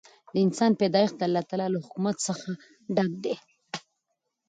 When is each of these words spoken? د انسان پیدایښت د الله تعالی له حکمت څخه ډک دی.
د 0.33 0.35
انسان 0.45 0.71
پیدایښت 0.81 1.15
د 1.17 1.21
الله 1.27 1.43
تعالی 1.49 1.67
له 1.73 1.79
حکمت 1.85 2.15
څخه 2.27 2.49
ډک 2.95 3.11
دی. 3.23 3.35